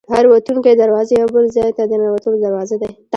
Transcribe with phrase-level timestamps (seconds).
[0.15, 2.89] هره وتونکې دروازه یو بل ځای ته د ننوتلو دروازه ده.